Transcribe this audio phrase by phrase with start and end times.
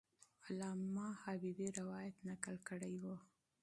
[0.45, 3.15] علامه حبیبي روایت نقل کړی وو.